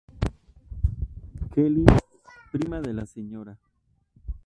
Kelly, 1.53 1.85
prima 2.51 2.81
de 2.81 2.91
la 2.91 3.05
Sra. 3.05 3.59